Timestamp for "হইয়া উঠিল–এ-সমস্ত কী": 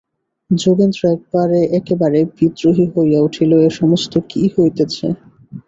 2.93-4.41